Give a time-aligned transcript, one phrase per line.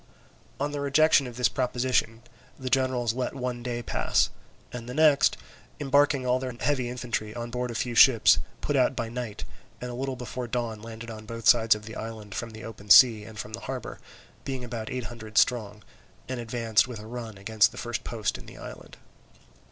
[0.59, 2.23] On the rejection of this proposition
[2.57, 4.31] the generals let one day pass,
[4.73, 5.37] and the next,
[5.79, 9.43] embarking all their heavy infantry on board a few ships, put out by night,
[9.79, 12.89] and a little before dawn landed on both sides of the island from the open
[12.89, 13.99] sea and from the harbour,
[14.43, 15.83] being about eight hundred strong,
[16.27, 18.97] and advanced with a run against the first post in the island.